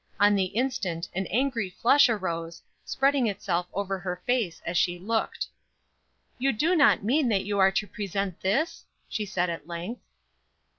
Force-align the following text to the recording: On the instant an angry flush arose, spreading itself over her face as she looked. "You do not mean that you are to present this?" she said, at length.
On 0.19 0.33
the 0.33 0.45
instant 0.45 1.07
an 1.13 1.27
angry 1.27 1.69
flush 1.69 2.09
arose, 2.09 2.63
spreading 2.83 3.27
itself 3.27 3.67
over 3.71 3.99
her 3.99 4.23
face 4.25 4.59
as 4.65 4.75
she 4.75 4.97
looked. 4.97 5.45
"You 6.39 6.51
do 6.53 6.75
not 6.75 7.03
mean 7.03 7.29
that 7.29 7.45
you 7.45 7.59
are 7.59 7.71
to 7.73 7.85
present 7.85 8.41
this?" 8.41 8.83
she 9.07 9.27
said, 9.27 9.51
at 9.51 9.67
length. 9.67 10.01